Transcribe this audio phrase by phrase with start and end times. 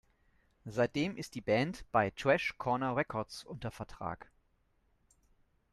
[0.65, 4.31] Seitdem ist die Band bei Thrash Corner Records unter Vertrag.